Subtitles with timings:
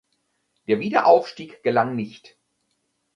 [0.67, 2.35] Der Wiederaufstieg gelang nicht.